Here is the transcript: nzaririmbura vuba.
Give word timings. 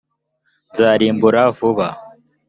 nzaririmbura 0.71 1.41
vuba. 1.57 1.87